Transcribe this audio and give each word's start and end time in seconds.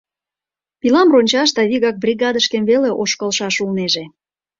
Пилам 0.79 1.07
рончаш 1.13 1.49
да 1.57 1.61
вигак 1.69 1.95
бригадышкем 2.03 2.63
веле 2.69 2.89
ошкылшаш 3.01 3.55
улнеже. 3.63 4.03